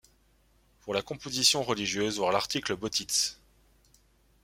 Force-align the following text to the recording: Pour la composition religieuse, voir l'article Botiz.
Pour 0.79 0.95
la 0.95 1.03
composition 1.03 1.61
religieuse, 1.61 2.17
voir 2.17 2.31
l'article 2.31 2.75
Botiz. 2.75 3.37